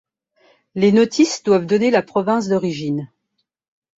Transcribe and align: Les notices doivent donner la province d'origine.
Les 0.73 0.91
notices 0.91 1.43
doivent 1.43 1.67
donner 1.67 1.91
la 1.91 2.01
province 2.01 2.47
d'origine. 2.47 3.11